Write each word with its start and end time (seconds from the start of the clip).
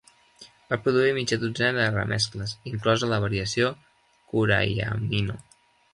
Va 0.71 0.77
produir 0.85 1.11
mitja 1.17 1.37
dotzena 1.43 1.83
de 1.83 1.93
remescles, 1.97 2.55
inclosa 2.73 3.11
la 3.13 3.19
"variació 3.27 3.69
Kurayamino". 4.33 5.37